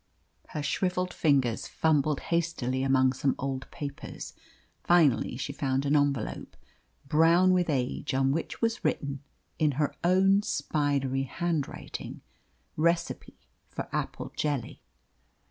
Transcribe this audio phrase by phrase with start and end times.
[0.47, 4.33] Her shrivelled fingers fumbled hastily among some old papers.
[4.83, 6.57] Finally she found an envelope,
[7.07, 9.21] brown with age, on which was written,
[9.59, 12.21] in her own spidery handwriting,
[12.75, 13.37] "Recipe
[13.69, 14.81] for apple jelly."